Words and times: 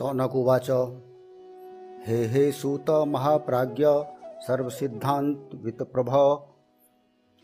सौनकुवाच। 0.00 0.70
हे 2.06 2.26
हे 2.26 2.52
सूत 2.52 2.90
महाप्राज्ञ, 2.90 3.84
सर्वसिद्धान्तवित्प्रभ। 4.40 6.10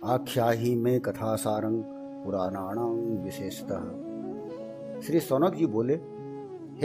आख्याहि 0.05 0.74
में 0.74 1.00
कथासारं 1.00 1.82
पुराणाणां 2.24 2.91
विशेषतः। 3.24 3.80
श्री 5.00 5.20
सौनक 5.20 5.55
जी 5.55 5.66
बोले, 5.66 5.95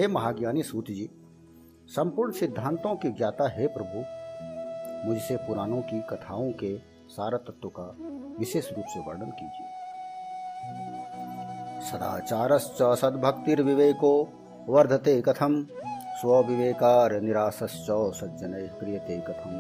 हे 0.02 0.08
महाज्ञानी 0.08 0.64
सूत 0.64 0.86
जी 0.86 1.10
संपूर्ण 1.88 2.32
सिद्धांतों 2.32 2.96
की 2.96 3.10
ज्ञाता 3.10 3.50
हे 3.50 3.68
प्रभु, 3.68 4.04
मुझसे 5.10 5.38
पुराणों 5.38 5.82
की 5.82 6.02
कथाओं 6.02 6.52
के 6.52 6.78
सार 7.08 7.38
तत्व 7.38 7.70
का 7.70 7.96
विशेष 8.40 8.74
रूप 8.74 8.86
से 8.86 9.00
वर्णन 9.00 9.32
कीजिए। 9.32 9.68
सदाचारश्च 11.92 12.96
सद्भक्तिर्विवेको 12.98 14.38
वर्धते 14.72 15.22
कथम। 15.22 15.68
स्विवेकार 16.22 17.22
निराशश्च 17.22 17.88
सज्जन 17.92 18.54
क्रियते 18.80 19.18
कथम। 19.20 19.52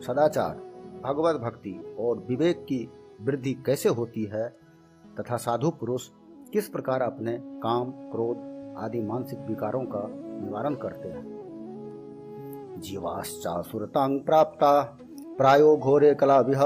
सदाचार 0.00 0.54
भगवत 1.04 1.36
भक्ति 1.36 1.96
और 2.00 2.26
विवेक 2.28 2.64
की 2.64 2.90
वृद्धि 3.20 3.54
कैसे 3.66 3.88
होती 3.88 4.24
है? 4.24 4.48
तथा 5.20 5.36
साधु 5.36 5.70
पुरुष 5.70 6.08
किस 6.52 6.68
प्रकार 6.68 7.02
अपने 7.02 7.38
काम, 7.42 7.84
क्रोध 7.84 8.36
आदि 8.78 9.00
मानसिक 9.00 9.38
विकारों 9.38 9.82
का 9.82 10.08
निवारण 10.44 10.74
करते 10.74 11.08
हैं? 11.08 11.36
जीवाश्चासुरतांग 12.78 14.20
प्राप्ता, 14.20 14.98
प्रायो 15.38 15.76
घोरे 15.76 16.14
कला 16.14 16.40
विह 16.40 16.62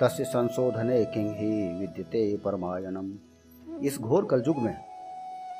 तस्य 0.00 0.24
संशोधने 0.24 1.04
किंग 1.04 1.30
ही 1.30 1.78
विद्यते 1.78 2.36
परमायनम 2.36 3.12
इस 3.82 3.98
घोर 3.98 4.24
कलयुग 4.24 4.56
में 4.56 4.89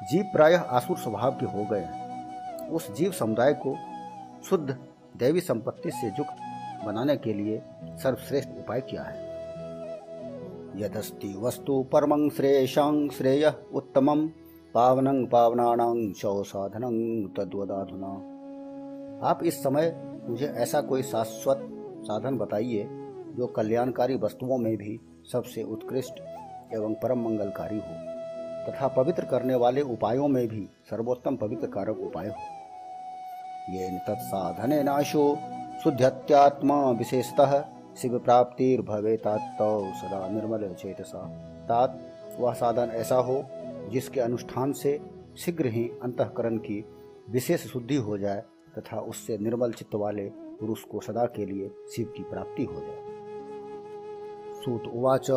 जीव 0.04 0.24
प्रायः 0.24 0.60
आसुर 0.60 0.96
स्वभाव 0.96 1.32
के 1.32 1.46
हो 1.46 1.64
गए 1.64 1.80
हैं। 1.80 2.68
उस 2.68 2.94
जीव 2.94 3.12
समुदाय 3.12 3.54
को 3.54 3.76
शुद्ध 4.44 4.78
दैवी 5.16 5.40
संपत्ति 5.40 5.90
से 5.90 6.06
युक्त 6.06 6.36
बनाने 6.86 7.16
के 7.16 7.32
लिए 7.32 7.62
सर्वश्रेष्ठ 7.84 8.48
उपाय 8.48 8.80
क्या 8.80 9.02
है? 9.02 9.30
यदस्ति 10.76 11.34
वस्तु 11.38 11.82
परमं 11.92 12.30
श्रेयशां 12.30 13.08
श्रेय 13.08 13.52
उत्तमं, 13.74 14.28
पावनं 14.74 15.26
पावनानां 15.26 16.12
शव 16.12 16.42
साधनं 16.42 17.26
तद्वदाधुना। 17.26 18.30
आप 19.28 19.40
इस 19.44 19.62
समय 19.62 20.02
मुझे 20.28 20.46
ऐसा 20.46 20.80
कोई 20.80 21.02
शाश्वत 21.02 21.68
साधन 22.02 22.38
बताइए, 22.38 22.88
जो 23.36 23.46
कल्याणकारी 23.46 24.16
वस्तुओं 24.16 24.58
में 24.58 24.76
भी 24.76 25.00
सबसे 25.32 25.62
उत्कृष्ट 25.62 26.20
एवं 26.74 26.94
परम 26.94 27.24
मंगलकारी 27.24 27.78
हो। 27.78 28.09
तथा 28.70 28.88
पवित्र 28.88 29.24
करने 29.24 29.54
वाले 29.54 29.80
उपायों 29.80 30.28
में 30.28 30.48
भी 30.48 30.68
सर्वोत्तम 30.90 31.36
पवित्र 31.36 31.66
कारक 31.66 31.98
उपाय 31.98 32.26
हो। 32.26 32.60
ये 33.74 33.98
तत्साधन 33.98 34.84
नाशो, 34.84 35.38
शुद्ध्यत्यात्मा 35.84 36.90
विशेषतः, 36.90 37.64
शिव 37.96 38.18
प्राप्तिर्भवे 38.18 39.16
तात 39.16 39.40
सदा 39.96 40.28
निर्मल 40.28 40.74
चेतसा। 40.74 41.22
तात, 41.68 42.00
वह 42.38 42.52
साधन 42.52 42.92
ऐसा 42.92 43.16
हो, 43.16 43.44
जिसके 43.88 44.20
अनुष्ठान 44.20 44.72
से 44.72 45.00
शीघ्र 45.38 45.66
ही 45.66 45.90
अंतकरण 46.02 46.56
की 46.56 46.84
विशेष 47.30 47.66
शुद्धि 47.66 47.96
हो 47.96 48.18
जाए 48.18 48.42
तथा 48.78 49.00
उससे 49.00 49.38
निर्मल 49.38 49.72
चित्त 49.72 49.94
वाले 49.94 50.30
पुरुष 50.34 50.82
को 50.82 51.00
सदा 51.00 51.24
के 51.24 51.46
लिए 51.46 51.70
शिव 51.96 52.06
की 52.16 52.22
प्राप्ति 52.22 52.64
हो 52.64 52.80
जाए। 52.80 53.10
सूत 54.62 54.82
उवाच। 54.94 55.30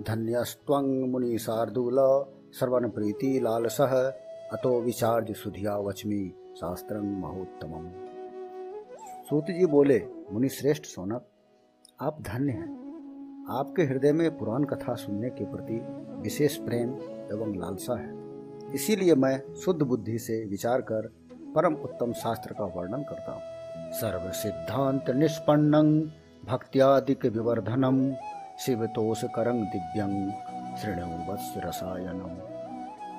धन्यस्त्वं 0.00 1.10
मुनिशार्दूल 1.10 2.24
श्रवणप्रीति 2.58 3.40
लालसः, 3.40 4.10
अतो 4.52 4.80
विचार्य 4.80 5.34
सुधिया 5.34 5.76
वचमी 5.76 6.34
शास्त्रं 6.56 7.20
महोत्तमम्। 7.20 7.90
सूत 9.30 9.44
जी 9.44 9.66
बोले 9.66 10.06
मुनि 10.32 10.48
श्रेष्ठ 10.48 10.84
सोनक, 10.84 11.26
आप 12.00 12.20
धन्य 12.20 12.52
हैं। 12.52 12.84
आपके 13.50 13.82
हृदय 13.82 14.12
में 14.12 14.38
पुराण 14.38 14.64
कथा 14.64 14.94
सुनने 14.94 15.30
के 15.30 15.44
प्रति 15.44 15.80
विशेष 16.22 16.56
प्रेम 16.56 16.88
एवं 17.32 17.60
लालसा 17.60 18.00
है। 18.00 18.14
इसीलिए 18.74 19.14
मैं 19.14 19.54
शुद्ध 19.54 19.82
बुद्धि 19.82 20.18
से 20.18 20.44
विचार 20.44 20.80
कर 20.80 21.12
परम 21.54 21.74
उत्तम 21.74 22.12
शास्त्र 22.12 22.52
का 22.52 22.64
वर्णन 22.64 23.02
करता 23.02 23.32
हूँ। 23.32 23.42
सर्व 23.92 24.30
सिद्धांत 24.30 25.10
निष्पन्नं 25.10 26.00
भक्त्यादिक 26.44 27.26
विवर्धनम 27.26 28.14
शिवतोष 28.58 29.24
करंग 29.24 29.64
दिव्यं 29.64 30.30
श्रेणु 30.76 31.32
वत्स 31.32 31.54
रसायनम 31.56 32.36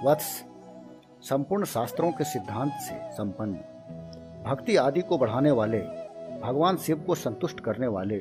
वत्स 0.07 0.43
संपूर्ण 1.21 1.65
शास्त्रों 1.65 2.11
के 2.11 2.23
सिद्धांत 2.23 2.71
से 2.73 3.11
संपन्न। 3.11 3.53
भक्ति 4.45 4.75
आदि 4.75 5.01
को 5.01 5.17
बढ़ाने 5.17 5.51
वाले, 5.51 5.79
भगवान 6.43 6.77
शिव 6.77 7.03
को 7.07 7.15
संतुष्ट 7.15 7.59
करने 7.59 7.87
वाले, 7.87 8.19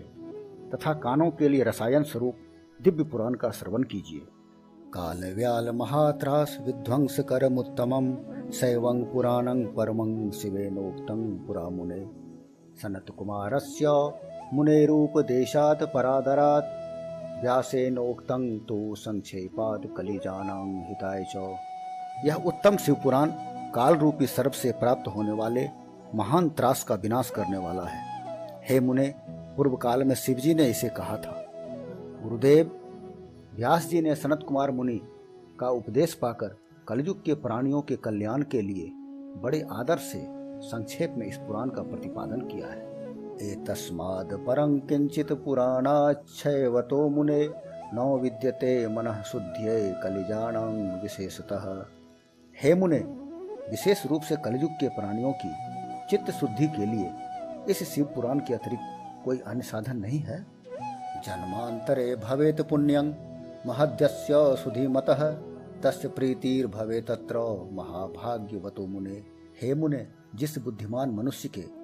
तथा 0.74 0.92
कानों 0.92 1.30
के 1.30 1.48
लिए 1.48 1.62
रसायन 1.62 2.02
स्वरूप 2.02 2.36
दिव्य 2.82 3.04
पुराण 3.04 3.34
का 3.34 3.50
श्रवण 3.50 3.82
कीजिए। 3.82 4.20
काल 4.94 5.34
व्याल 5.34 5.70
महात्रास 5.70 6.58
विध्वंस 6.60 7.20
करमुत्तमं 7.20 8.16
शैवं 8.50 9.04
पुराणं 9.04 9.64
परमं 9.64 10.30
शिवेनोक्तं 10.30 11.46
पुरा 11.46 11.68
मुने 11.68 12.06
सनत 12.82 13.06
कुमारस्य 13.18 13.86
मुनेरूपदेशात् 14.52 15.82
परादरात् 15.82 16.83
व्यासेनोक्तं 17.40 18.58
तो 18.58 18.94
संक्षेपाद 18.94 19.86
कलिजानां 19.96 20.66
हिताय 20.88 21.24
च। 21.36 21.56
यह 22.26 22.34
उत्तम 22.34 22.76
शिवपुराण 22.76 23.30
काल 23.74 23.94
रूपी 23.94 24.26
सर्प 24.26 24.52
से 24.52 24.72
प्राप्त 24.72 25.08
होने 25.08 25.32
वाले 25.32 25.68
महान 26.14 26.48
त्रास 26.48 26.84
का 26.84 26.94
विनाश 26.94 27.30
करने 27.30 27.58
वाला 27.58 27.84
है। 27.84 28.02
हे 28.64 28.80
मुने 28.80 29.14
पूर्व 29.56 29.76
काल 29.76 30.04
में 30.04 30.14
शिवजी 30.14 30.54
ने 30.54 30.68
इसे 30.70 30.88
कहा 30.88 31.16
था। 31.16 31.44
गुरुदेव, 32.22 32.70
व्यास 33.54 33.88
जी 33.88 34.00
ने 34.00 34.14
सनत 34.14 34.44
कुमार 34.48 34.70
मुनि 34.70 35.00
का 35.60 35.68
उपदेश 35.68 36.14
पाकर 36.14 36.56
कलयुग 36.88 37.22
के 37.24 37.34
प्राणियों 37.34 37.82
के 37.82 37.96
कल्याण 37.96 38.42
के 38.42 38.62
लिए 38.62 38.90
बड़े 39.42 39.64
आदर 39.72 39.98
से 39.98 40.24
संक्षेप 40.62 41.14
में 41.18 41.26
इस 41.26 41.36
पुराण 41.36 41.70
का 41.70 41.82
प्रतिपादन 41.82 42.40
किया 42.40 42.66
है। 42.66 42.93
एतस्माद् 43.42 44.46
परं 44.46 44.78
किञ्चित् 44.80 45.32
पुराणाच्छैवतो 45.32 47.08
मुने 47.08 47.50
न 47.94 48.18
विद्यते 48.22 48.88
मनः 48.88 49.22
शुद्ध्यै 49.22 49.94
कलिजाणां 50.02 51.00
विशेषतः। 51.02 51.86
हे 52.62 52.74
मुने, 52.74 52.98
विशेष 53.70 54.06
रूप 54.06 54.22
से 54.22 54.36
कलयुग 54.36 54.70
के 54.70 54.88
प्राणियों 54.88 55.32
की 55.32 55.52
चित्त 56.10 56.30
शुद्धि 56.30 56.66
के 56.66 56.86
लिए 56.86 57.12
इस 57.68 57.94
शिव 57.94 58.04
पुराण 58.04 58.38
के 58.38 58.54
अतिरिक्त 58.54 58.82
कोई 59.24 59.38
अन्य 59.46 59.62
साधन 59.62 59.96
नहीं 59.96 60.18
है? 60.18 60.46
जन्मांतरे 61.24 62.16
भवेत 62.16 62.60
पुण्यं, 62.60 63.04
महद्यस्य 63.66 64.34
सुधीमतः, 64.34 65.30
तस्य 65.82 66.08
प्रीतिर्भवे 66.08 67.00
तत्र 67.00 67.38
महाभाग्यवतो 67.72 68.86
मुने। 68.86 69.22
हे 69.62 69.74
मुने, 69.74 70.06
जिस 70.34 70.58
बुद्धिमान 70.58 71.10
मनुष्य 71.10 71.48
के 71.48 71.83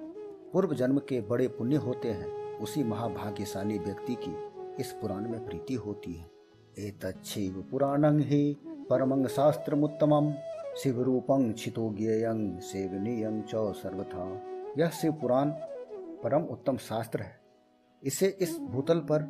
पूर्व 0.53 0.73
जन्म 0.73 0.97
के 0.97 1.21
बड़े 1.21 1.47
पुण्य 1.47 1.75
होते 1.75 2.07
हैं। 2.07 2.59
उसी 2.59 2.83
महाभाग्यशाली 2.83 3.79
व्यक्ति 3.79 4.17
की 4.23 4.35
इस 4.79 4.91
पुराण 4.91 5.29
में 5.29 5.45
प्रीति 5.45 5.73
होती 5.73 6.13
है। 6.13 6.31
एतच्छिव 6.79 7.67
पुराणं 7.71 8.19
ही 8.19 8.57
परमं 8.67 9.27
शास्त्रमुत्तमं 9.27 10.33
शिव 10.77 11.01
रूपं 11.01 11.53
छितो 11.53 11.93
ज्ञेयं, 11.93 12.59
सेवनीयं 12.59 13.41
च 13.41 13.55
सर्वथा। 13.55 14.41
यह 14.77 14.89
शिव 14.89 15.11
पुराण 15.11 15.49
परम 16.23 16.41
उत्तम 16.43 16.77
शास्त्र 16.77 17.21
है। 17.21 17.39
इसे 18.03 18.37
इस 18.41 18.59
भूतल 18.59 18.99
पर 18.99 19.23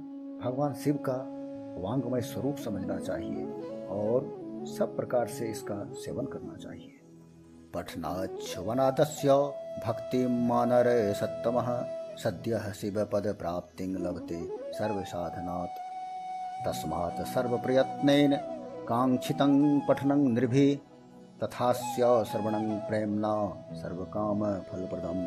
भगवान 0.43 0.73
शिव 0.73 0.95
का 0.95 1.37
वांगमय 1.81 2.21
स्वरूप 2.21 2.55
समझना 2.55 2.99
चाहिए 2.99 3.45
और 3.87 4.41
सब 4.63 4.95
प्रकार 4.95 5.27
से 5.27 5.47
इसका 5.47 5.93
सेवन 5.93 6.25
करना 6.25 6.55
चाहिए। 6.55 7.00
पठनाच्छवनादस्य 7.75 9.33
भक्तिं 9.87 10.47
मानरे 10.47 11.13
सत्तमः। 11.13 11.67
सद्यः 12.17 12.71
शिवपदप्राप्तिं 12.71 13.93
लभते 13.93 14.39
सर्वसाधनात्। 14.73 15.79
तस्मात् 16.67 17.27
सर्वप्रयत्नेन 17.27 18.35
काङ्क्षितं 18.89 19.79
पठनं 19.79 20.27
नृभिः। 20.33 20.77
तथास्य 21.43 22.25
श्रवणं 22.31 22.79
प्रेमना 22.79 23.33
सर्वकाम 23.73 24.43
फलप्रदम 24.43 25.19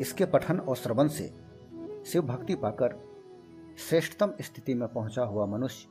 इसके 0.00 0.24
पठन 0.24 0.58
और 0.58 0.76
श्रवण 0.76 1.08
से 1.08 1.34
शिव 2.12 2.22
भक्ति 2.22 2.54
पाकर 2.54 2.94
श्रेष्ठतम 3.88 4.32
स्थिति 4.40 4.74
में 4.74 4.88
पहुँचा 4.88 5.22
हुआ 5.22 5.46
मनुष्य 5.46 5.88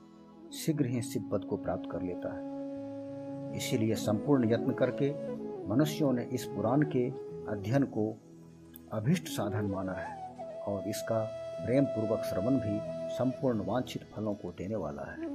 शीघ्र 0.57 0.85
ही 0.85 1.01
शिव 1.01 1.29
पद 1.31 1.43
को 1.43 1.57
प्राप्त 1.57 1.89
कर 1.91 2.01
लेता 2.01 2.33
है। 2.33 2.52
इसीलिए 3.55 3.95
संपूर्ण 3.95 4.51
यत्न 4.51 4.71
करके 4.71 5.11
मनुष्यों 5.69 6.11
ने 6.13 6.23
इस 6.33 6.45
पुराण 6.45 6.81
के 6.95 7.07
अध्ययन 7.51 7.83
को 7.83 8.05
अभिष्ट 8.91 9.27
साधन 9.27 9.65
माना 9.65 9.93
है 9.93 10.11
और 10.67 10.89
इसका 10.89 11.19
प्रेम 11.65 11.85
पूर्वक 11.85 12.23
श्रवण 12.23 12.57
भी 12.57 12.79
संपूर्ण 13.09 13.65
वांछित 13.65 14.03
फलों 14.15 14.33
को 14.33 14.51
देने 14.51 14.75
वाला 14.75 15.03
है। 15.03 15.27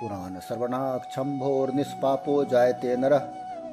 पुराण 0.00 0.38
श्रवणाक्षम्भोर 0.40 1.72
निष्पापो 1.72 2.44
जायते 2.44 2.96
नर, 2.96 3.18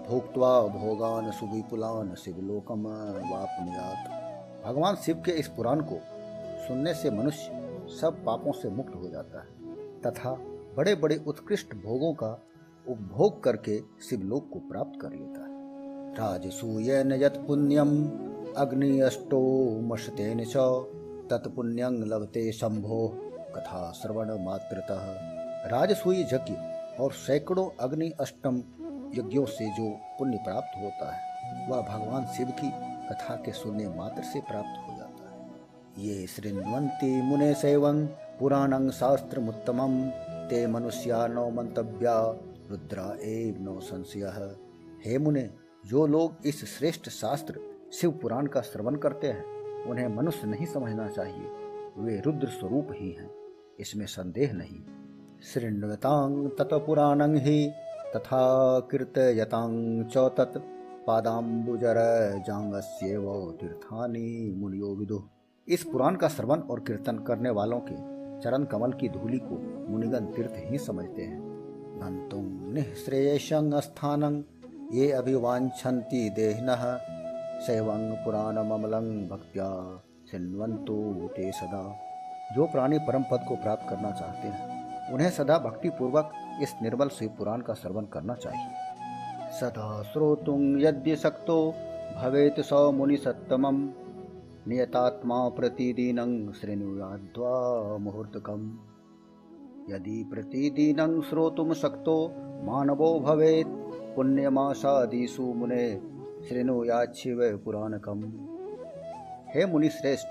भोक्त्वा 0.08 0.60
भोगान 0.68 1.32
सुविपुलान 1.32 2.14
शिवलोकम 2.16 2.86
वापनुयात। 3.32 4.66
भगवान 4.66 4.96
शिव 4.96 5.22
के 5.26 5.32
इस 5.32 5.48
पुराण 5.48 5.82
को 5.82 6.00
सुनने 6.68 6.94
से 6.94 7.10
मनुष्य 7.12 7.62
सब 8.02 8.24
पापों 8.26 8.52
से 8.52 8.70
मुक्त 8.70 8.96
हो 8.96 9.10
जाता 9.10 9.42
है, 9.42 9.48
तथा 10.02 10.32
बड़े 10.78 10.96
बड़े 10.96 11.16
उत्कृष्ट 11.28 11.76
भोगों 11.76 12.14
का 12.14 12.32
उपभोग 12.88 13.44
करके 13.44 13.80
शिवलोक 13.80 14.50
को 14.54 14.60
प्राप्त 14.60 15.02
कर 15.02 15.10
लेता 15.10 15.42
है। 15.42 15.54
राजसूय 16.14 16.92
यत 17.24 17.44
पुण्यम 17.48 18.08
अग्नि 18.58 19.00
अष्टो 19.00 19.42
मशतेन 19.82 20.46
च 20.46 20.54
तत्पुण्यं 21.30 21.92
लभते 21.92 22.52
शंभो, 22.52 23.18
कथा 23.56 23.92
श्रवण 23.92 24.44
मात्रतः। 24.44 25.00
राजसूय 25.70 26.22
यज्ञ 26.22 26.54
और 27.00 27.12
सैकड़ों 27.12 27.70
अग्नि 27.80 28.12
अष्टम 28.20 28.58
यज्ञों 29.18 29.46
से 29.46 29.66
जो 29.66 29.90
पुण्य 29.90 30.38
प्राप्त 30.38 30.84
होता 30.84 31.12
है, 31.12 31.22
वह 31.70 31.82
भगवान 31.82 32.26
शिव 32.26 32.48
की 32.48 32.72
कथा 33.10 33.36
के 33.36 33.52
सुनने 33.52 33.88
मात्र 33.88 34.24
से 34.24 34.40
प्राप्त 34.40 34.90
हो 34.90 34.98
जाता 34.98 35.32
है। 35.32 35.52
ये 36.06 36.28
श्रृण्वंती 36.28 37.22
मुने 37.22 37.54
सेवं 37.54 38.06
पुराणं 38.40 38.90
शास्त्रमुत्तमं, 38.90 40.10
ते 40.50 40.68
मनुष्या 40.68 41.28
नौ 41.28 41.50
मंतव्या 41.50 42.40
रुद्रा 42.74 43.18
एव 43.22 43.62
नौ 43.62 43.80
संशय। 43.80 44.56
हे 45.06 45.18
मुने, 45.18 45.50
जो 45.86 46.08
लोग 46.08 46.34
इस 46.46 46.78
श्रेष्ठ 46.78 47.10
शास्त्र 47.10 47.60
शिव 47.94 48.12
पुराण 48.12 48.48
का 48.48 48.62
श्रवण 48.62 48.96
करते 48.96 49.28
हैं, 49.28 49.86
उन्हें 49.86 50.08
मनुष्य 50.08 50.48
नहीं 50.48 50.66
समझना 50.66 51.08
चाहिए। 51.08 51.50
वे 51.98 52.22
रुद्र 52.26 52.48
स्वरूप 52.48 52.88
ही 52.92 53.12
हैं, 53.12 53.32
इसमें 53.80 54.06
संदेह 54.06 54.54
नहीं। 54.54 54.84
शृण्वतां 55.42 56.50
तत्पुराणं 56.50 57.36
हि 57.36 57.72
तथा 58.16 58.80
कीर्तयतां 58.80 60.04
च 60.04 60.18
तत्। 60.18 60.62
पादाम्बुजरजाङ्गस्येव 61.08 63.58
तीर्थानि 63.62 64.54
मुनियो 64.58 64.96
विदु। 64.96 65.24
इस 65.68 65.84
पुराण 65.84 66.16
का 66.16 66.28
श्रवण 66.28 66.60
और 66.60 66.80
कीर्तन 66.80 67.20
करने 67.20 67.50
वालों 67.50 67.80
के 67.80 67.96
चरण 68.42 68.64
कमल 68.64 68.94
की 68.94 69.10
धूली 69.10 69.38
को 69.38 69.86
मुनिगण 69.90 70.20
तीर्थ 70.20 70.54
ही 70.58 70.78
समझते 70.78 71.22
हैं। 71.22 71.53
गंतुम 71.96 72.74
निःश्रेयसं 72.74 73.80
स्थानं 73.80 74.44
ये 74.92 75.12
अभिवांछन्ति 75.12 76.30
देहिनः। 76.30 76.98
शैवं 77.62 78.16
पुराणममलं 78.16 79.28
भक्त्या 79.28 80.02
शृण्वन्तु 80.32 81.30
ते 81.36 81.52
सदा। 81.52 81.96
जो 82.56 82.66
प्राणी 82.66 83.00
परम 83.00 83.24
पद 83.24 83.46
को 83.50 83.56
प्राप्त 83.56 83.90
करना 83.90 84.12
चाहते 84.12 84.48
हैं, 84.48 84.84
उन्हें 85.14 85.30
सदा 85.30 85.58
भक्ति 85.58 85.90
पूर्वक 85.90 86.32
इस 86.62 86.74
निर्मल 86.82 87.10
शिव 87.10 87.30
पुराण 87.38 87.62
का 87.62 87.74
श्रवण 87.74 88.06
करना 88.06 88.34
चाहिए। 88.34 88.72
सदा 89.62 90.04
श्रोतुं 90.04 90.80
यद्य 90.80 91.16
शक्तो 91.16 91.74
भवेत 92.16 92.56
स 92.60 92.74
मुनि 92.74 93.18
सत्तमम 93.18 93.90
नियतात्मा 94.68 95.50
प्रतिदिनं 95.50 96.52
शृणुयाद्वा 96.52 97.98
मुहूर्तकम्। 97.98 98.93
यदि 99.90 100.24
प्रतिदिनं 100.32 101.22
श्रोतुं 101.22 101.74
शक्तो 101.74 102.16
मानवो 102.64 103.20
भवेत्, 103.20 103.68
पुण्यमासादिषु 104.16 105.44
मुने 105.54 105.86
शृणुयाच्छिव 106.50 107.40
पुराणकम्। 107.66 108.24
हे 109.50 109.66
मुनि 109.66 109.90
श्रेष्ठ 109.90 110.30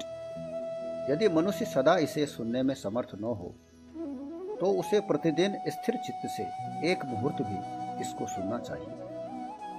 यदि 1.10 1.28
मनुष्य 1.28 1.64
सदा 1.64 1.96
इसे 1.96 2.26
सुनने 2.26 2.62
में 2.62 2.74
समर्थ 2.74 3.14
न 3.14 3.24
हो 3.24 3.54
तो 4.60 4.66
उसे 4.80 5.00
प्रतिदिन 5.00 5.56
स्थिर 5.68 5.96
चित्त 5.96 6.28
से 6.30 6.44
एक 6.90 7.04
मुहूर्त 7.06 7.42
भी 7.42 7.58
इसको 8.00 8.26
सुनना 8.26 8.58
चाहिए। 8.58 8.94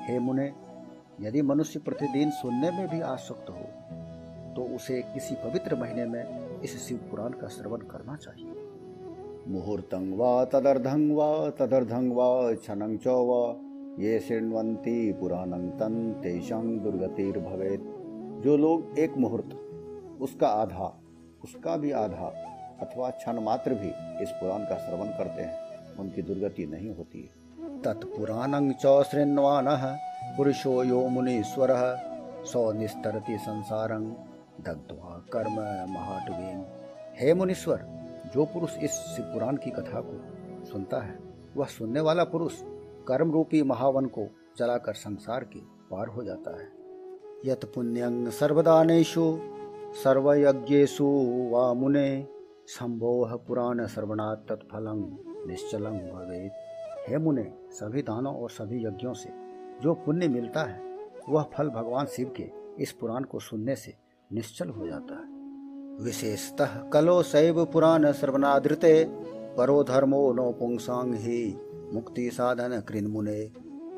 हे 0.07 0.19
मुने, 0.19 0.51
यदि 1.21 1.41
मनुष्य 1.41 1.79
प्रतिदिन 1.79 2.31
सुनने 2.31 2.71
में 2.71 2.87
भी 2.87 3.01
आसक्त 3.01 3.49
हो 3.49 3.65
तो 4.55 4.63
उसे 4.75 5.01
किसी 5.13 5.35
पवित्र 5.35 5.75
महीने 5.75 6.05
में 6.05 6.61
इस 6.61 6.77
शिव 6.87 6.97
पुराण 7.11 7.31
का 7.31 7.47
श्रवण 7.47 7.81
करना 7.91 8.15
चाहिए। 8.15 8.62
मुहूर्तं 9.47 10.11
वा 10.17 10.45
तदर्धं 10.45 11.09
वा 11.11 11.49
तदर्धं 11.49 12.09
वा, 12.09 12.53
क्षणं 12.53 12.97
च 12.97 13.05
ये 13.99 14.19
शृण्वन्ति 14.19 15.17
पुराणं 15.19 15.69
तं, 15.69 16.11
तेषां 16.13 16.79
दुर्गतिर्भवेत्। 16.79 17.81
जो 18.43 18.57
लोग 18.57 18.99
एक 18.99 19.17
मुहूर्त, 19.17 19.49
उसका 20.21 20.47
आधा, 20.47 21.01
उसका 21.43 21.77
भी 21.77 21.91
आधा, 21.91 22.33
अथवा 22.81 23.09
क्षण 23.09 23.39
मात्र 23.39 23.73
भी 23.73 23.87
इस 24.23 24.29
पुराण 24.29 24.59
का 24.59 24.77
श्रवण 24.77 25.07
करते 25.07 25.41
हैं, 25.41 25.95
उनकी 25.99 26.21
दुर्गति 26.21 26.65
नहीं 26.65 26.95
होती 26.95 27.29
तत्पुराण 27.83 28.71
च 28.71 28.85
पुरुषो 30.37 30.83
यो 30.83 31.07
मुनीश्वर 31.07 31.69
सौ 32.45 32.71
निस्तरति 32.71 33.37
संसारं 33.37 34.03
दग्ध्वा 34.61 35.25
कर्म 35.33 35.55
महाटवीन। 35.93 36.65
हे 37.19 37.33
मुनीश्वर 37.33 38.02
जो 38.33 38.45
पुरुष 38.45 38.77
इस 38.77 39.17
पुराण 39.19 39.55
की 39.55 39.71
कथा 39.71 40.01
को 40.05 40.65
सुनता 40.65 40.99
है, 40.99 41.19
वह 41.57 41.65
सुनने 41.65 41.99
वाला 41.99 42.23
पुरुष 42.23 42.61
कर्म 43.07 43.31
रूपी 43.31 43.63
महावन 43.63 44.05
को 44.05 44.27
जलाकर 44.57 44.93
संसार 44.93 45.43
के 45.43 45.59
पार 45.61 46.07
हो 46.07 46.23
जाता 46.23 46.61
है। 46.61 46.67
यत 47.45 47.65
पुण्यंग 47.65 48.27
सर्वदानेशु 48.27 49.39
सर्वयज्ञेशु 50.03 51.05
वा 51.51 51.73
मुने 51.73 52.27
संभोह 52.67 53.35
पुराण 53.35 53.87
श्रवणात् 53.87 54.49
तत्फलं 54.49 55.01
निश्चलं 55.47 55.97
भवेत। 55.97 56.51
हे 57.09 57.17
मुने, 57.17 57.53
सभी 57.71 58.01
दानों 58.01 58.35
और 58.35 58.49
सभी 58.49 58.85
यज्ञों 58.85 59.13
से 59.13 59.29
जो 59.81 59.93
पुण्य 59.93 60.27
मिलता 60.27 60.63
है, 60.63 60.81
वह 61.29 61.43
फल 61.43 61.69
भगवान 61.69 62.05
शिव 62.05 62.33
के 62.37 62.51
इस 62.83 62.91
पुराण 62.91 63.23
को 63.23 63.39
सुनने 63.39 63.75
से 63.75 63.95
निश्चल 64.33 64.69
हो 64.69 64.87
जाता 64.87 65.15
है। 65.15 65.32
विशेषतः 66.01 66.77
कलो 66.89 67.21
शैव 67.23 67.63
पुराण 67.65 68.11
श्रवणादृते 68.11 69.03
परो 69.57 69.83
धर्मो 69.83 70.31
नो 70.33 70.49
पुंसांग 70.51 71.13
ही 71.15 71.57
मुक्ति 71.93 72.29
साधन 72.33 72.79
कृन 72.87 73.07
मुने। 73.07 73.39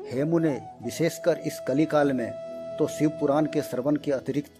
हे 0.06 0.24
मुने, 0.24 0.60
विशेषकर 0.84 1.38
इस 1.38 1.60
कली 1.68 1.84
काल 1.84 2.12
में 2.12 2.30
तो 2.78 2.86
शिव 2.86 3.08
पुराण 3.10 3.46
के 3.46 3.62
श्रवण 3.62 3.96
के 3.96 4.12
अतिरिक्त 4.12 4.52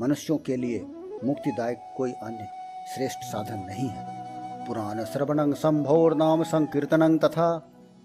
मनुष्यों 0.00 0.38
के 0.38 0.56
लिए 0.56 0.80
मुक्तिदायक 1.24 1.78
कोई 1.96 2.12
अन्य 2.12 2.48
श्रेष्ठ 2.94 3.24
साधन 3.24 3.64
नहीं 3.66 3.88
है। 3.88 4.66
पुराण 4.66 5.04
श्रवण 5.04 5.52
संभोर 5.52 6.14
नाम 6.14 6.42
संकीर्तन 6.42 7.18
तथा 7.18 7.48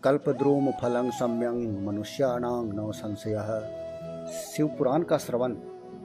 कल्पद्रोम 0.03 0.71
फलं 0.71 1.09
सम्यंग 1.09 1.87
मनुष्याणांग 1.87 2.73
नव 2.73 2.91
संशय। 2.91 3.35
शिव 4.45 4.67
पुराण 4.67 5.03
का 5.03 5.17
श्रवण 5.17 5.55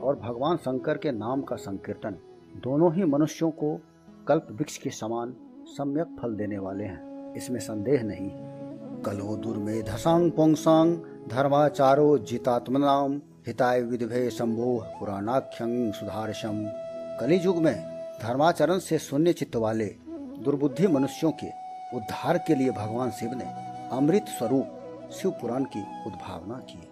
और 0.02 0.16
भगवान 0.16 0.56
शंकर 0.56 0.98
के 0.98 1.12
नाम 1.12 1.42
का 1.42 1.56
संकीर्तन 1.56 2.16
दोनों 2.56 2.94
ही 2.94 3.04
मनुष्यों 3.04 3.50
को 3.50 3.80
कल्प 4.28 4.48
वृक्ष 4.50 4.76
के 4.76 4.90
समान 4.90 5.34
सम्यक 5.66 6.16
फल 6.22 6.34
देने 6.34 6.58
वाले 6.58 6.84
हैं। 6.84 7.34
इसमें 7.34 7.60
संदेह 7.60 8.02
नहीं। 8.02 8.30
कलो 9.02 9.36
दुर्मेधसांग 9.36 10.30
पोंगसांग, 10.30 10.96
धर्माचारो 11.28 12.18
जितात्मनाम, 12.18 13.20
हिताय 13.46 13.80
विधभे 13.80 14.30
शंभो 14.30 14.84
पुराणाख्यं 15.00 15.92
सुधारशम 15.92 16.64
कलियुग 17.20 17.56
में 17.56 17.74
धर्माचरण 18.22 18.78
से 18.78 18.98
शून्य 18.98 19.32
चित्त 19.32 19.56
वाले 19.56 19.86
दुर्बुद्धि 20.44 20.86
मनुष्यों 20.86 21.32
के 21.32 21.48
उद्धार 21.96 22.38
के 22.38 22.54
लिए 22.54 22.70
भगवान 22.70 23.10
शिव 23.10 23.30
ने 23.34 23.44
अमृत 23.96 24.24
स्वरूप 24.28 24.78
शिव 25.12 25.30
पुराण 25.30 25.64
की 25.64 25.80
उद्भावना 25.80 26.54
की। 26.54 26.88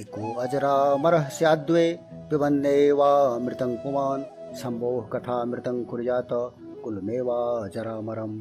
एको 0.00 0.34
अजरा 0.34 0.96
मरह 0.96 1.22
स्याद्वे 1.28 1.98
पिबन्ने 2.02 2.92
वा 2.92 3.38
मृतं 3.38 3.76
पुमान 3.76 4.24
संभोह 4.52 5.04
कथा 5.08 5.44
मृतं 5.44 5.84
कुर्यात 5.84 6.28
कुलमेवा 6.84 7.68
जरा 7.68 8.00
मरम 8.00 8.32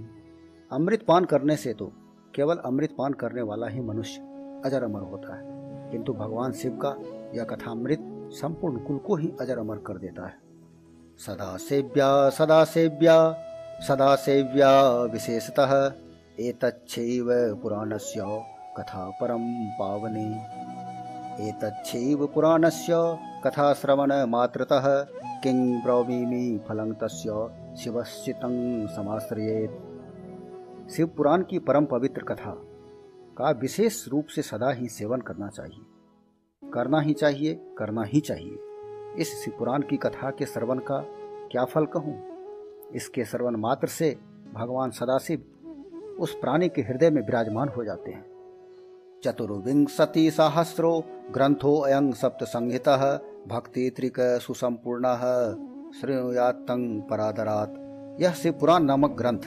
अमृत 0.72 1.06
पान 1.08 1.26
करने 1.26 1.56
से 1.56 1.74
तो 1.74 1.92
केवल 2.36 2.58
अमृत 2.58 2.96
पान 2.98 3.14
करने 3.14 3.42
वाला 3.42 3.68
ही 3.68 3.80
मनुष्य 3.80 4.22
अजर 4.66 4.84
अमर 4.84 5.02
होता 5.02 5.36
है। 5.36 5.44
किंतु 5.92 6.14
भगवान 6.14 6.52
शिव 6.52 6.80
का 6.86 6.96
यह 7.36 7.44
कथामृत 7.44 8.00
संपूर्ण 8.32 8.78
कुल 8.78 8.98
को 8.98 9.16
ही 9.16 9.32
अजर 9.42 9.60
अमर 9.60 9.78
कर 9.78 9.98
देता 9.98 10.26
है। 10.26 10.34
सदा 11.18 11.58
सेव्या 11.58 12.30
सदा 12.30 12.64
सेव्या 12.64 13.18
सदा 13.88 14.16
सेव्या 14.16 14.72
विशेषतः 15.04 15.74
एतच्छैव 16.40 17.28
पुराणस्य 17.64 18.22
कथा 18.78 19.10
परं 19.10 19.66
पावने। 19.80 20.28
एतच्छैव 21.50 22.26
पुराणस्य 22.28 22.94
कथाश्रवणमात्रतः 23.46 24.88
किं 25.44 25.82
ब्रवीमि 25.82 26.60
फलं 26.68 26.94
तस्य 26.94 27.50
शिवश्चितं 27.78 28.88
समाश्रयेत्। 28.88 30.92
शिव 30.92 31.08
पुराण 31.08 31.44
की 31.44 31.60
परम 31.60 31.86
पवित्र 31.86 32.24
कथा 32.24 32.62
का 33.38 33.52
विशेष 33.52 34.08
रूप 34.08 34.26
से 34.26 34.42
सदा 34.42 34.72
ही 34.72 34.88
सेवन 34.88 35.22
करना 35.22 35.48
चाहिए। 35.48 35.82
करना 36.72 37.02
ही 37.02 37.14
चाहिए, 37.14 37.60
करना 37.78 38.04
ही 38.04 38.20
चाहिए। 38.20 38.58
इस 39.18 39.46
शिवपुराण 39.46 39.82
की 39.82 39.98
कथा 39.98 40.32
के 40.32 40.46
श्रवण 40.46 40.80
का 40.80 41.06
क्या 41.52 41.66
फल 41.66 41.86
कहूँ? 41.86 42.22
इसके 42.96 43.26
श्रवण 43.26 43.56
मात्र 43.56 43.88
से 43.88 44.18
भगवान 44.54 44.92
सदाशिव 44.92 45.44
उस 46.20 46.36
प्राणी 46.36 46.70
के 46.70 46.82
हृदय 46.82 47.10
में 47.10 47.22
विराजमान 47.22 47.70
हो 47.70 47.84
जाते 47.84 48.12
हैं। 48.12 48.26
चतुर्विंशति 49.24 50.32
सहस्रो 50.32 51.04
ग्रंथो 51.32 51.78
अयं 51.78 52.12
सप्त 52.12 52.44
संहिता 52.44 53.31
भक्ति 53.48 53.90
त्रिक 53.90 54.16
सुसंपूर्ण 54.20 55.04
श्रेयातंग 56.00 57.02
परादरात। 57.02 57.74
यह 58.22 58.34
शिव 58.34 58.54
पुराण 58.54 58.84
नामक 58.84 59.12
ग्रंथ 59.12 59.40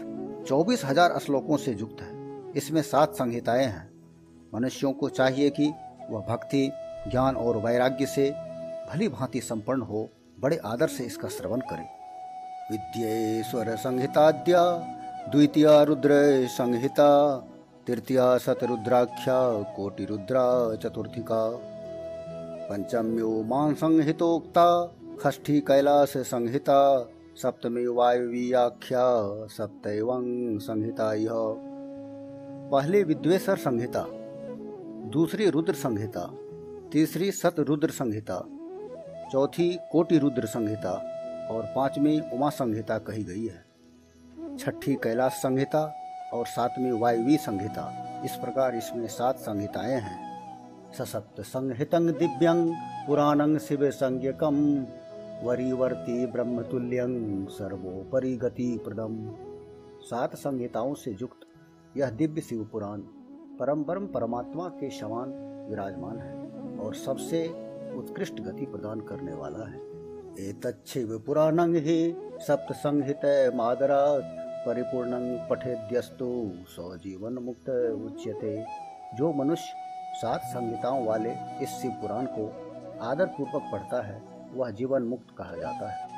चौबीस 0.44 0.84
हज़ार 0.84 1.18
श्लोकों 1.18 1.56
से 1.56 1.72
युक्त 1.72 2.02
है। 2.02 2.52
इसमें 2.56 2.82
सात 2.82 3.14
संहिताएँ 3.14 3.64
हैं। 3.64 3.90
मनुष्यों 4.54 4.92
को 4.92 5.08
चाहिए 5.08 5.50
कि 5.50 5.72
वह 6.10 6.20
भक्ति, 6.20 6.70
ज्ञान 7.10 7.36
और 7.36 7.56
वैराग्य 7.56 8.06
से 8.06 8.30
भली 8.90 9.08
भांति 9.08 9.40
संपन्न 9.40 9.82
हो, 9.82 10.10
बड़े 10.40 10.56
आदर 10.56 10.88
से 10.88 11.04
इसका 11.04 11.28
श्रवण 11.28 11.60
करे। 11.60 11.86
विद्येश्वर 12.70 13.76
संहिताद्या, 13.76 14.62
द्वितीय 15.32 15.84
रुद्र 15.84 16.46
संहिता, 16.46 17.36
तृतीय 17.86 18.38
शतरुद्राख्या, 18.38 19.62
कोटि 19.76 20.04
रुद्रा 20.04 20.76
चतुर्थिका। 20.76 21.70
पंचम्यो 22.64 23.42
मान 23.42 23.74
संहितोक्ता 23.74 24.68
षष्ठी 25.26 25.60
कैलाश 25.60 26.16
संहिता 26.16 26.80
सप्तमी 27.36 27.86
वायुवीयाख्या 27.86 29.04
सप्तैवं 29.46 30.58
संहिता 30.58 31.12
यह 31.14 31.32
पहली 32.72 33.02
विद्वेश्वर 33.04 33.56
संहिता, 33.56 34.04
दूसरी 35.10 35.50
रुद्र 35.50 35.72
संहिता, 35.72 36.26
तीसरी 36.92 37.30
सत 37.32 37.56
रुद्र 37.58 37.90
संहिता, 37.90 38.40
चौथी 39.32 39.78
कोटि 39.92 40.18
रुद्र 40.18 40.46
संहिता 40.46 40.92
और 41.50 41.62
पांचवी 41.76 42.20
उमा 42.32 42.50
संहिता 42.50 42.98
कही 42.98 43.24
गई 43.24 43.46
है। 43.46 43.64
छठी 44.58 44.94
कैलाश 44.94 45.32
संहिता 45.32 45.94
और 46.34 46.46
सातवीं 46.46 46.92
वायवी 46.92 47.36
संहिता, 47.36 47.86
इस 48.24 48.36
प्रकार 48.36 48.74
इसमें 48.74 49.08
सात 49.08 49.36
संहिताएँ 49.36 50.00
हैं। 50.00 50.23
ससप्त 50.98 51.40
संहितं 51.40 52.06
दिव्यं 52.06 52.58
पुराणं 53.06 53.58
शिव 53.58 53.90
संज्ञकम 53.90 54.56
वरीवर्ती 55.42 56.26
ब्रह्मतुल्यं 56.26 57.14
सर्वोपरि 57.46 58.36
गति 58.36 58.80
प्रदम 58.84 59.16
सात 60.00 60.34
संहिताओं 60.36 60.94
से 60.94 61.16
युक्त 61.20 61.46
यह 61.96 62.10
दिव्य 62.10 62.40
शिव 62.40 62.64
पुराण 62.72 63.00
परम 63.60 63.84
ब्रह्म 63.84 64.06
परमात्मा 64.06 64.68
के 64.68 64.90
समान 64.90 65.32
विराजमान 65.70 66.18
है 66.18 66.78
और 66.78 66.94
सबसे 66.94 67.46
उत्कृष्ट 67.96 68.40
गति 68.40 68.66
प्रदान 68.66 69.00
करने 69.00 69.32
वाला 69.32 69.66
है। 69.66 69.80
एतच्छिव 70.48 71.18
पुराणं 71.26 71.74
ही 71.74 71.98
सप्त 72.40 72.72
संहित 72.72 73.52
मादरात 73.54 74.22
परिपूर्ण 74.66 75.20
पठेद्यस्तु 75.50 76.26
जीवन 77.04 77.38
मुक्त 77.42 77.68
उच्यते। 78.06 78.56
जो 79.16 79.32
मनुष्य 79.32 79.83
सात 80.14 80.40
संहिताओं 80.44 81.04
वाले 81.06 81.30
इस 81.62 81.68
शिव 81.82 81.90
पुराण 81.90 82.26
को 82.28 82.46
आदर 83.02 83.26
पूर्वक 83.26 83.62
पढ़ता 83.72 84.02
है 84.02 84.22
वह 84.54 84.70
जीवन 84.70 85.02
मुक्त 85.02 85.34
कहा 85.38 85.56
जाता 85.56 85.90
है। 85.90 86.12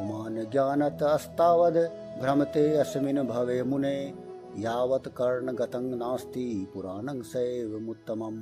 उमान 0.00 0.44
ज्ञानत 0.44 1.02
अस्तावद 1.02 1.76
भ्रमते 2.20 2.76
अस्मिन 2.76 3.22
भवे 3.22 3.62
मुने 3.62 3.96
यावत 4.58 5.08
कर्ण 5.08 5.52
गतंग 5.52 5.94
नास्ति 5.94 6.66
पुराणं 6.74 7.22
सैव 7.22 7.78
मुत्तमम। 7.78 8.36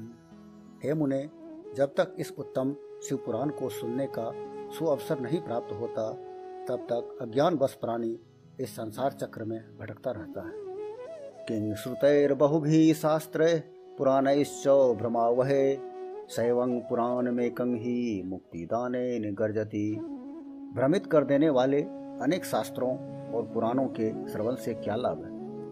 हे 0.84 0.94
मुने 0.94 1.28
जब 1.76 1.94
तक 1.94 2.14
इस 2.18 2.32
उत्तम 2.38 2.74
शिव 3.08 3.18
पुराण 3.26 3.50
को 3.50 3.68
सुनने 3.68 4.06
का 4.18 4.30
सुअवसर 4.78 5.20
नहीं 5.20 5.40
प्राप्त 5.40 5.72
होता 5.72 6.10
तब 6.68 6.86
तक 6.92 7.18
अज्ञान 7.22 7.56
बस 7.56 7.78
प्राणी 7.80 8.18
इस 8.60 8.74
संसार 8.76 9.12
चक्र 9.12 9.44
में 9.44 9.58
भटकता 9.78 10.10
रहता 10.10 10.46
है। 10.46 10.64
किंग 11.48 11.74
श्रुतैर 11.74 12.34
बहुभी 12.34 12.94
शास्त्र 12.94 13.46
पुराण 13.98 14.26
भ्रमावहे 14.98 15.62
सैवं 16.28 16.78
पुराण 16.80 17.30
में 17.32 17.50
कंग 17.50 17.76
ही 17.76 18.22
मुक्ति 18.26 18.64
दाने 18.64 19.32
गर्जती 19.32 19.94
भ्रमित 20.74 21.06
कर 21.06 21.24
देने 21.24 21.48
वाले 21.48 21.80
अनेक 22.22 22.44
शास्त्रों 22.44 22.90
और 23.32 23.42
पुराणों 23.54 23.86
के 23.90 24.10
श्रवण 24.28 24.54
से 24.54 24.74
क्या 24.74 24.96
लाभ 24.96 25.18
है, 25.18 25.30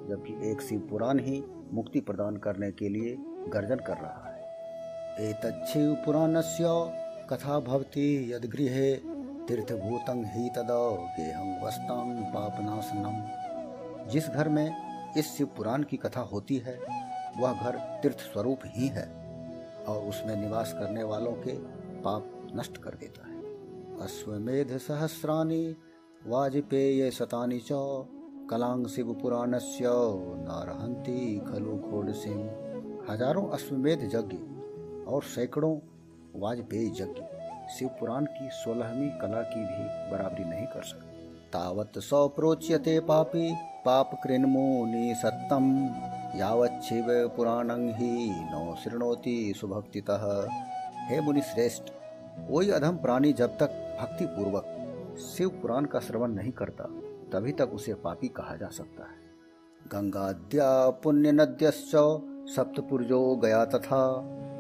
जबकि 0.09 0.51
एक 0.51 0.61
शिव 0.61 0.81
पुराण 0.91 1.19
ही 1.19 1.43
मुक्ति 1.73 2.01
प्रदान 2.01 2.37
करने 2.37 2.71
के 2.73 2.89
लिए 2.89 3.17
गर्जन 3.49 3.85
कर 3.87 3.97
रहा 3.97 4.31
है। 4.31 5.29
एतच्छिव 5.29 5.95
पुराणस्य 6.07 6.65
कथा 7.31 7.61
भवती 7.61 8.09
यद 8.33 8.51
गृह 8.51 8.81
तीर्थभूतं 9.49 10.25
ही 10.27 10.49
तद 10.49 10.69
गेहं 11.19 11.67
वस्तां 11.67 12.07
पापनाशनम। 12.33 14.11
जिस 14.11 14.29
घर 14.29 14.49
में 14.49 14.67
इस 15.19 15.37
शिव 15.37 15.49
पुराण 15.57 15.83
की 15.83 15.97
कथा 15.97 16.21
होती 16.33 16.57
है 16.57 16.79
वह 17.39 17.63
घर 17.63 17.79
तीर्थ 18.03 18.21
स्वरूप 18.23 18.61
ही 18.67 18.89
है 18.89 19.07
और 19.89 20.05
उसमें 20.09 20.35
निवास 20.37 20.73
करने 20.73 21.03
वालों 21.05 21.33
के 21.43 21.53
पाप 22.03 22.31
नष्ट 22.57 22.77
कर 22.77 22.95
देता 23.01 23.27
है। 23.29 23.43
अश्वमेध 24.05 24.77
सहस्राणी 24.79 25.65
वाजपेय 26.27 27.11
शतानि 27.11 27.61
च 27.63 27.73
कलांग 28.51 28.87
शिव 28.87 29.13
पुराणस्य 29.13 29.91
नारहंती 30.41 31.39
खलु 31.41 31.77
खोड 31.81 32.13
सिंह। 32.15 32.43
हज़ारों 33.11 33.49
अश्वमेध 33.51 34.05
यज्ञ 34.15 34.37
और 35.07 35.23
सैकड़ों 35.27 35.77
वाजपेयी 36.41 36.89
यज्ञ 36.93 37.23
शिव 37.75 37.89
पुराण 38.01 38.25
की 38.31 38.49
सोलहवीं 38.55 39.09
कला 39.21 39.43
की 39.45 39.61
भी 39.63 39.85
बराबरी 40.11 40.45
नहीं 40.45 40.67
कर 40.67 40.83
सकते। 40.83 41.23
तावत 41.53 41.99
सौ 42.01 42.27
प्रोच्यते 42.37 42.99
पापी 43.09 43.53
पाप 43.85 44.11
कृन्मुनि 44.25 45.15
सत्तम। 45.17 45.73
यावच्छिव 46.35 47.07
पुराण 47.37 47.71
ही 47.89 48.31
नौ 48.31 48.75
शृणोति 48.75 49.53
सुभक्तितः। 49.57 50.25
हे 51.09 51.21
मुनि 51.21 51.43
श्रेष्ठ 51.43 51.93
कोई 52.49 52.71
अधम 52.71 52.97
प्राणी 52.97 53.33
जब 53.33 53.57
तक 53.59 53.71
भक्ति 54.01 54.27
पूर्वक 54.27 55.19
शिव 55.19 55.49
पुराण 55.63 55.85
का 55.85 56.01
श्रवण 56.01 56.33
नहीं 56.33 56.53
करता, 56.53 56.85
तभी 57.33 57.53
तक 57.53 57.71
उसे 57.75 57.95
पापी 57.95 58.29
कहा 58.29 58.57
जा 58.57 58.69
सकता 58.69 59.05
है। 59.05 59.23
गंगाद्या 59.93 60.91
पुण्य 61.03 61.33
नद्यश्च 61.33 61.93
सप्तपुरजो 62.55 63.37
गया 63.37 63.65
तथा 63.65 64.01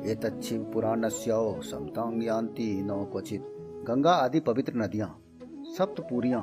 एतच्छिव 0.06 0.62
पुराणस्य 0.64 1.32
समतांग 1.70 2.22
यान्ति 2.24 2.70
न 2.82 3.04
क्वचित। 3.12 3.50
गंगा 3.88 4.12
आदि 4.12 4.40
पवित्र 4.40 4.74
नदियाँ, 4.74 5.08
सप्तपुरियाँ 5.78 6.42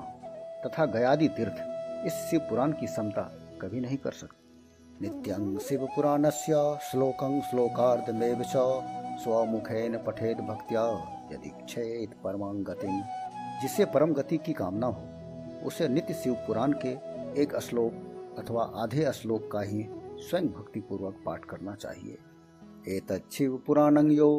तथा 0.65 0.85
गयादि 0.85 1.27
तीर्थ, 1.27 1.63
इस 2.05 2.13
शिव 2.29 2.39
पुराण 2.39 2.71
की 2.71 2.87
समता 2.87 3.21
कभी 3.61 3.79
नहीं 3.79 3.97
कर 3.97 4.11
सकते। 4.11 4.40
नित्यं 5.01 5.57
शिव 5.57 5.85
पुराणस्य 5.85 6.55
श्लोकं 6.81 7.39
श्लोकार्धमेव 7.41 8.41
च 8.45 8.55
स्वमुखेन 9.23 9.97
पठेद 9.97 10.41
भक्त्या 10.49 10.83
यदि 11.31 11.49
क्षेत 11.49 12.13
परमां 12.23 12.53
गतिम 12.63 12.99
जिससे 13.61 13.85
परम 13.85 14.13
गति 14.13 14.37
की 14.37 14.53
कामना 14.53 14.87
हो, 14.87 15.01
उसे 15.67 15.87
नित्य 15.87 16.13
शिव 16.13 16.33
पुराण 16.47 16.73
के 16.85 16.91
एक 17.41 17.57
श्लोक 17.59 18.37
अथवा 18.39 18.63
आधे 18.75 19.11
श्लोक 19.13 19.49
का 19.51 19.61
ही 19.61 19.85
स्वयं 20.19 20.47
भक्ति 20.49 20.79
पूर्वक 20.79 21.21
पाठ 21.25 21.45
करना 21.45 21.75
चाहिए। 21.75 22.17
एतच्छिव 22.87 23.61
पुराणं 23.67 24.11
यो 24.11 24.31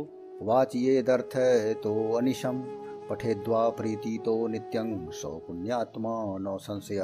वाचियेदर्थ 0.42 1.36
तो 1.82 1.94
अनिशम 2.18 2.64
पठेद्वा 3.10 3.68
प्रीति 3.68 4.18
तो 4.24 4.46
नित्यं 4.48 5.10
सौ 5.12 5.38
पुण्यात्मा 5.46 6.14
नौ 6.38 6.58
संशय। 6.58 7.00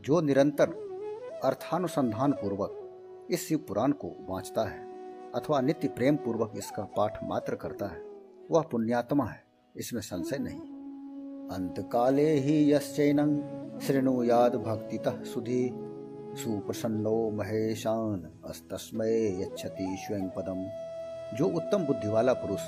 जो 0.00 0.20
निरंतर 0.20 0.82
अर्थानुसंधान 1.44 2.32
पूर्वक 2.32 3.26
इस 3.30 3.48
शिव 3.48 3.58
पुराण 3.58 3.92
को 3.92 4.26
वाँचता 4.28 4.62
है, 4.62 4.78
अथवा 5.32 5.60
नित्य 5.60 5.88
प्रेम 5.88 6.16
पूर्वक 6.16 6.52
इसका 6.56 6.82
पाठ 6.82 7.18
मात्र 7.24 7.54
करता 7.54 7.86
है, 7.86 8.02
वह 8.50 8.62
पुण्यात्मा 8.62 9.24
है, 9.24 9.44
इसमें 9.76 10.00
संशय 10.00 10.38
नहीं। 10.38 10.60
अंत 11.48 11.90
काले 11.92 12.30
ही 12.30 12.72
यश्चैनं 12.72 13.36
शृणुयाद 13.80 14.56
भक्तितः 14.56 15.22
सुधी, 15.24 15.68
सुप्रसन्नो 16.36 17.30
महेशान 17.30 18.40
अस्तस्मय 18.44 19.42
यच्छति 19.42 19.96
स्वयं 20.06 20.28
पदम। 20.28 20.64
जो 21.36 21.46
उत्तम 21.48 21.86
बुद्धि 21.86 22.08
वाला 22.08 22.32
पुरुष 22.32 22.60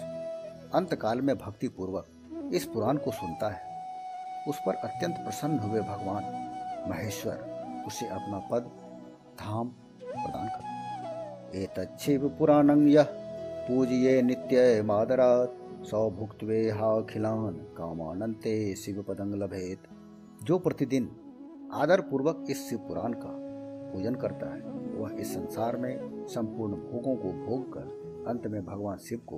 अंतकाल 0.75 1.21
में 1.21 1.38
भक्ति 1.38 1.68
पूर्वक 1.68 2.50
इस 2.54 2.64
पुराण 2.64 2.97
को 2.97 3.11
सुनता 3.11 3.49
है, 3.49 3.62
उस 4.49 4.61
पर 4.66 4.75
अत्यंत 4.75 5.16
प्रसन्न 5.16 5.59
हुए 5.59 5.80
भगवान 5.80 6.25
महेश्वर। 6.90 7.55
उसे 7.86 8.06
अपना 8.06 8.38
पद 8.50 8.70
धाम 9.40 9.68
प्रदान 10.04 10.48
कर। 10.48 11.58
एतच्छिव 11.58 12.28
पुराणं 12.28 12.86
यह 12.86 13.06
पूजिये 13.68 14.22
नित्य 14.22 14.82
मादरात। 14.82 15.58
सौभुक्तवे 15.84 16.70
हाखिलान 16.70 17.54
कामानंते 17.76 18.74
शिव 18.74 19.02
पदंग 19.02 19.34
लभेत। 19.34 19.82
जो 20.42 20.58
प्रतिदिन 20.58 21.10
आदर 21.72 22.00
पूर्वक 22.00 22.44
इस 22.50 22.68
शिव 22.68 22.78
पुराण 22.78 23.12
का 23.12 23.32
पूजन 23.92 24.14
करता 24.14 24.46
है, 24.46 24.60
वह 24.98 25.20
इस 25.20 25.34
संसार 25.34 25.76
में 25.76 26.26
संपूर्ण 26.26 26.72
भोगों 26.72 27.16
को 27.16 27.32
भोग 27.46 27.72
कर 27.72 28.24
अंत 28.28 28.46
में 28.46 28.64
भगवान 28.66 28.98
शिव 28.98 29.20
को 29.26 29.36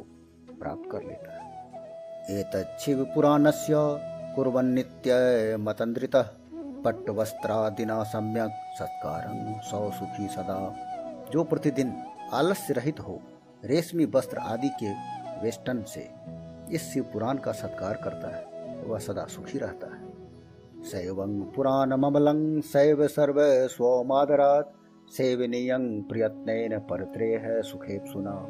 प्राप्त 0.61 0.91
कर 0.91 1.03
लेता 1.03 1.33
है। 1.33 2.41
एतच्छिव 2.41 3.05
पुराणस्य 3.05 3.75
कुर्वन्नित्य 4.37 5.57
मतंद्रित 5.61 6.17
पट्टवस्त्रादिना 6.85 8.03
सम्यक 8.03 8.51
सत्कार 8.79 9.61
सौ 9.63 9.91
सुखी 9.91 10.29
सदा। 10.29 10.59
जो 11.33 11.45
प्रतिदिन 11.45 11.93
आलस्य 12.33 12.75
रहित 12.75 13.01
हो, 13.01 13.21
रेशमी 13.65 14.05
वस्त्र 14.05 14.39
आदि 14.39 14.69
के 14.69 14.93
वेस्टन 15.43 15.83
से 15.83 16.09
इस 16.73 16.93
शिव 16.93 17.05
पुराण 17.13 17.39
का 17.39 17.53
सत्कार 17.53 17.95
करता 17.95 18.37
है, 18.37 18.45
वह 18.83 18.99
सदा 18.99 19.25
सुखी 19.25 19.59
रहता 19.59 19.87
है। 19.87 20.09
शैवं 20.85 21.41
पुराणममलं 21.43 22.61
शैव 22.61 23.07
सर्व 23.07 23.35
स्वमादरात्, 23.69 24.69
सेवनीयं 25.13 26.03
प्रयत्न 26.03 26.79
परत्रेह 26.91 27.63
सुखेप 27.63 28.05
सुना 28.05 28.47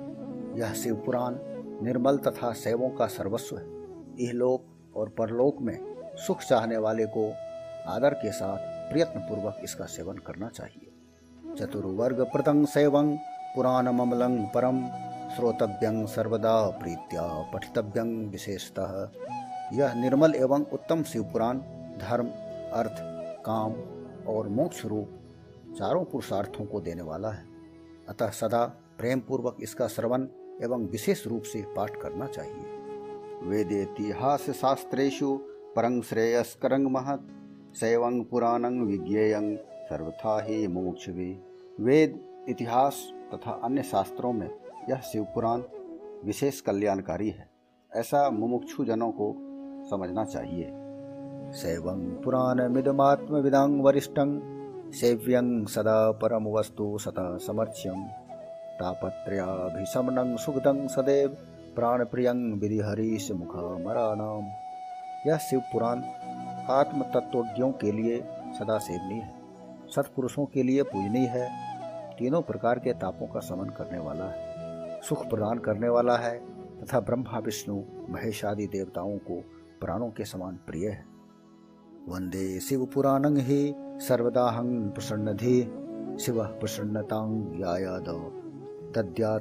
यह 0.59 0.73
शिव 0.73 0.95
पुराण 0.97 1.37
निर्मल 1.85 2.17
तथा 2.17 2.53
शैवों 2.53 2.91
का 2.91 3.07
सर्वस्व 3.07 3.57
है। 3.57 3.65
इहलोक 4.21 4.65
और 4.97 5.09
परलोक 5.09 5.61
में 5.61 5.79
सुख 6.17 6.41
चाहने 6.41 6.77
वाले 6.77 7.07
को 7.07 7.33
आदर 7.87 8.15
के 8.15 8.33
साथ 8.33 8.59
प्रयत्न 8.93 9.21
पूर्वक 9.21 9.57
इसका 9.63 9.85
सेवन 9.85 10.19
करना 10.19 10.49
चाहिए। 10.49 10.93
चतुर्वर्ग 11.59 12.21
प्रतंग 12.21 12.67
शैवं 12.67 13.17
पुराणममलं 13.55 14.47
परम 14.47 14.87
श्रोतव्यं 15.37 16.07
सर्वदा 16.07 16.67
प्रीत्या, 16.67 17.51
पठितव्यं 17.55 18.31
विशेषतः। 18.31 19.11
यह 19.73 19.95
निर्मल 19.95 20.35
एवं 20.35 20.65
उत्तम 20.65 21.03
शिव 21.03 21.23
पुराण 21.23 21.59
धर्म, 21.99 22.27
अर्थ, 22.73 22.97
काम 23.45 23.73
और 24.27 24.49
मोक्ष 24.49 24.85
रूप 24.85 25.11
चारों 25.79 26.05
पुरुषार्थों 26.05 26.65
को 26.65 26.81
देने 26.81 27.03
वाला 27.03 27.31
है। 27.31 27.45
अतः 28.09 28.31
सदा 28.31 28.65
प्रेम 28.99 29.21
पूर्वक 29.21 29.57
इसका 29.61 29.89
श्रवण 29.89 30.27
एवं 30.63 30.87
विशेष 30.87 31.27
रूप 31.27 31.43
से 31.43 31.63
पाठ 31.63 31.91
करना 31.97 32.27
चाहिए। 32.27 32.65
वेदेतिहास 33.43 34.51
शास्त्रेशु 34.51 35.41
परंग 35.77 36.03
श्रेयस्करंग 36.03 36.87
महत। 36.87 37.38
शैवं 37.77 38.25
पुराणं 38.25 38.87
विज्ञेयं 38.87 39.57
सर्वथा 39.57 40.43
ही 40.43 40.67
मोक्ष 40.67 41.09
वेद, 41.81 42.21
इतिहास 42.49 43.13
तथा 43.35 43.61
अन्य 43.65 43.83
शास्त्रों 43.83 44.33
में 44.33 44.51
यह 44.91 44.97
शिव 44.97 45.25
पुराण 45.25 45.63
विशेष 46.25 46.61
कल्याणकारी 46.61 47.31
है। 47.31 47.49
ऐसा 47.97 48.31
मुमुक्षु 48.31 48.85
जनों 48.85 49.13
को 49.13 49.37
समझना 49.91 50.25
चाहिए। 50.25 50.65
शैवं 51.53 52.23
पुराणमिदमात्मविदां 52.23 53.71
वरिष्ठं, 53.71 54.59
सेव्यं 54.91 55.65
सदा 55.65 56.13
परम 56.13 56.45
वस्तु 56.45 56.99
सता 56.99 57.39
समर्च्यं 57.39 58.05
तापत्रयाभिशमनं 58.81 60.37
सुखदं 60.37 60.89
सदैव 60.89 61.29
प्राणप्रियं 61.77 62.59
विधिहरीश 62.59 63.33
मुखामराणाम। 63.33 64.43
यह 65.31 65.37
शिव 65.37 65.61
पुराण 65.61 66.01
आत्म 66.71 67.03
तत्वज्ञों 67.03 67.73
के 67.73 67.93
लिए 67.93 68.19
सदा 68.59 68.79
सेवनीय 68.79 69.21
है। 69.21 69.39
सत्पुरुषों 69.95 70.47
के 70.47 70.63
लिए 70.63 70.83
पूजनीय 70.83 71.27
है। 71.27 71.49
तीनों 72.17 72.43
प्रकार 72.43 72.79
के 72.79 72.93
तापों 72.93 73.27
का 73.27 73.41
समन 73.41 73.69
करने 73.69 73.99
वाला 73.99 74.25
है। 74.25 75.01
सुख 75.01 75.31
प्रदान 75.31 75.59
करने 75.59 75.89
वाला 75.89 76.17
है 76.17 76.39
तथा 76.81 77.01
ब्रह्मा, 77.01 77.39
विष्णु, 77.39 77.83
महेश 78.09 78.45
आदि 78.45 78.67
देवताओं 78.67 79.19
को 79.19 79.41
प्राणों 79.81 80.11
के 80.11 80.25
समान 80.25 80.57
प्रिय 80.67 80.89
है। 80.89 81.05
वंदे 82.09 82.61
शिव 82.61 82.87
पुराणं 82.87 83.37
ही 83.37 83.75
सर्वदाहं 83.79 84.91
प्रसन्नधि 84.91 85.63
शिव 86.21 86.45
प्रसन्नतां 86.45 87.55
यायाद 87.55 88.05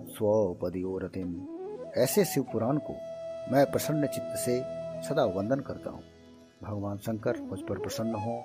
स्वपदियोरतिम। 0.10 1.48
ऐसे 1.98 2.26
शिव 2.26 2.44
पुराण 2.44 2.78
को 2.78 2.94
मैं 3.54 3.72
प्रसन्न 3.72 4.08
चित्त 4.08 4.38
से 4.38 4.62
सदा 5.04 5.26
वंदन 5.26 5.60
करता 5.60 5.90
हूँ। 5.90 6.04
भगवान 6.64 6.98
शंकर 6.98 7.42
मुझ 7.42 7.60
पर 7.60 7.80
प्रसन्न 7.80 8.16
हों 8.16 8.38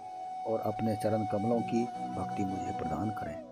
और 0.46 0.60
अपने 0.60 0.96
चरण 0.96 1.24
कमलों 1.32 1.60
की 1.60 1.84
भक्ति 2.16 2.44
मुझे 2.44 2.78
प्रदान 2.78 3.10
करें। 3.10 3.51